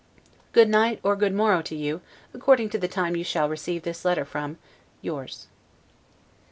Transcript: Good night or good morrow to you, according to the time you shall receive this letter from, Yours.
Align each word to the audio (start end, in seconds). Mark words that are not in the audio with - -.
Good 0.51 0.67
night 0.67 0.99
or 1.03 1.15
good 1.15 1.31
morrow 1.31 1.61
to 1.61 1.75
you, 1.75 2.01
according 2.33 2.71
to 2.71 2.79
the 2.79 2.87
time 2.87 3.15
you 3.15 3.23
shall 3.23 3.47
receive 3.47 3.83
this 3.83 4.03
letter 4.03 4.25
from, 4.25 4.57
Yours. 5.03 5.45